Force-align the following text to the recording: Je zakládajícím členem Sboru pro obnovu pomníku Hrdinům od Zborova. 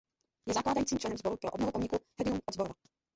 Je 0.47 0.53
zakládajícím 0.53 0.99
členem 0.99 1.17
Sboru 1.17 1.37
pro 1.37 1.51
obnovu 1.51 1.71
pomníku 1.71 1.97
Hrdinům 2.19 2.39
od 2.49 2.53
Zborova. 2.53 2.73